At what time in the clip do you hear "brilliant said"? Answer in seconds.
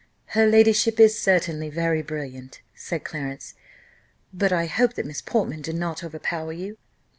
2.01-3.03